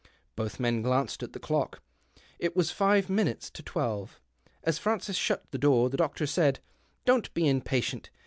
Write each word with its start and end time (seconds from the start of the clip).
Both 0.35 0.59
men 0.59 0.81
glanced 0.81 1.21
at 1.21 1.33
the 1.33 1.39
clock; 1.39 1.79
it 2.39 2.55
was 2.55 2.71
five 2.71 3.07
minutes 3.07 3.51
to 3.51 3.61
twelve. 3.61 4.19
As 4.63 4.79
Francis 4.79 5.15
shut 5.15 5.45
the 5.51 5.59
door, 5.59 5.91
the 5.91 5.97
doctor 5.97 6.25
said 6.25 6.59
—"Don't 7.05 7.31
be 7.35 7.47
impatient. 7.47 8.09